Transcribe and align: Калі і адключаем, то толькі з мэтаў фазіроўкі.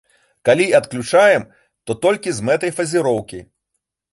Калі 0.47 0.65
і 0.69 0.77
адключаем, 0.77 1.45
то 1.89 1.99
толькі 2.07 2.35
з 2.39 2.49
мэтаў 2.49 2.75
фазіроўкі. 2.79 3.39